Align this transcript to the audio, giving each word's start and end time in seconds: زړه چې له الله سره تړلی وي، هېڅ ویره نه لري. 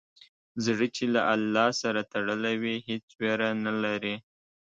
زړه 0.65 0.87
چې 0.95 1.03
له 1.15 1.21
الله 1.33 1.67
سره 1.81 2.09
تړلی 2.13 2.55
وي، 2.61 2.75
هېڅ 2.89 3.05
ویره 3.19 3.49
نه 3.65 3.73
لري. 3.83 4.15